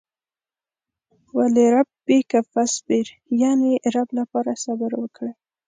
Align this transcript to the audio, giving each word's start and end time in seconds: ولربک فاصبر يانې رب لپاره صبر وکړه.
ولربک 1.35 2.31
فاصبر 2.51 3.05
يانې 3.41 3.73
رب 3.93 4.09
لپاره 4.19 4.51
صبر 4.65 4.91
وکړه. 5.01 5.31